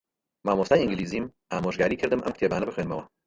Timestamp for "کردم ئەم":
2.01-2.35